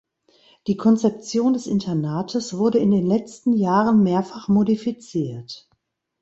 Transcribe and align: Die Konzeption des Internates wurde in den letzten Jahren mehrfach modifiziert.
Die 0.65 0.77
Konzeption 0.77 1.53
des 1.53 1.67
Internates 1.67 2.57
wurde 2.57 2.79
in 2.79 2.89
den 2.89 3.05
letzten 3.05 3.53
Jahren 3.53 4.01
mehrfach 4.01 4.47
modifiziert. 4.47 5.69